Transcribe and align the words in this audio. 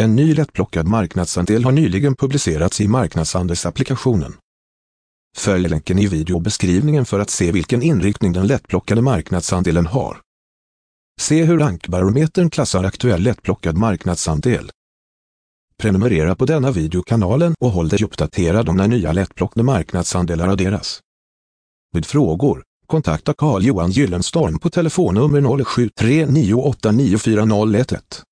En 0.00 0.16
ny 0.16 0.34
lättplockad 0.34 0.88
marknadsandel 0.88 1.64
har 1.64 1.72
nyligen 1.72 2.16
publicerats 2.16 2.80
i 2.80 2.88
marknadsandelsapplikationen. 2.88 4.36
Följ 5.36 5.68
länken 5.68 5.98
i 5.98 6.06
videobeskrivningen 6.06 7.04
för 7.04 7.20
att 7.20 7.30
se 7.30 7.52
vilken 7.52 7.82
inriktning 7.82 8.32
den 8.32 8.46
lättplockade 8.46 9.02
marknadsandelen 9.02 9.86
har. 9.86 10.20
Se 11.20 11.44
hur 11.44 11.58
Rankbarometern 11.58 12.50
klassar 12.50 12.84
aktuell 12.84 13.22
lättplockad 13.22 13.76
marknadsandel. 13.76 14.70
Prenumerera 15.78 16.36
på 16.36 16.44
denna 16.44 16.70
videokanalen 16.70 17.54
och 17.60 17.70
håll 17.70 17.88
dig 17.88 18.04
uppdaterad 18.04 18.68
om 18.68 18.76
när 18.76 18.88
nya 18.88 19.12
lättplockade 19.12 19.64
marknadsandelar 19.64 20.48
adderas. 20.48 21.00
Vid 21.92 22.06
frågor, 22.06 22.62
kontakta 22.86 23.34
Carl-Johan 23.34 23.90
Gyllenstorm 23.90 24.58
på 24.58 24.70
telefonnummer 24.70 25.40
0739894011. 25.40 28.24